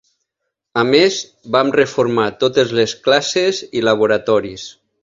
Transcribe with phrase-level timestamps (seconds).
[0.83, 1.17] A més,
[1.57, 4.71] van reformar totes les classes i laboratoris.